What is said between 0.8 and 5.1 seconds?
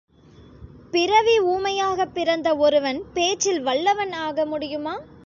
பிறவி ஊமையாகப் பிறந்த ஒருவன் பேச்சில் வல்லவன் ஆக முடியுமா?